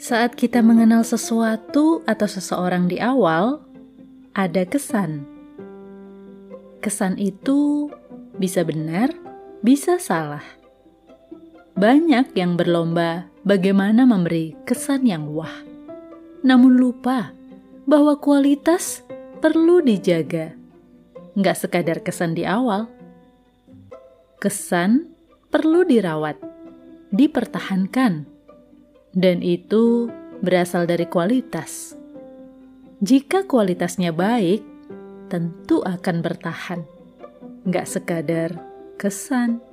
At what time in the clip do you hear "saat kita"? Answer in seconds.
0.00-0.64